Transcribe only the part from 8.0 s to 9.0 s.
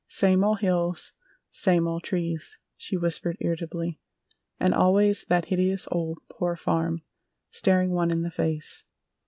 in the face!